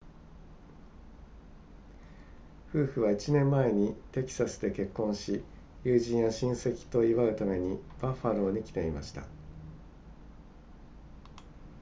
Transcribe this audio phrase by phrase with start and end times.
[2.73, 5.43] 夫婦は1年前にテキサスで結婚し
[5.83, 9.27] 友人や親戚と祝うためにバッファローに来ていました